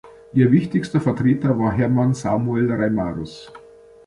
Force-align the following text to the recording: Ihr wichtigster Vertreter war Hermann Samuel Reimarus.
Ihr 0.33 0.51
wichtigster 0.51 0.99
Vertreter 0.99 1.59
war 1.59 1.73
Hermann 1.73 2.15
Samuel 2.15 2.71
Reimarus. 2.71 3.51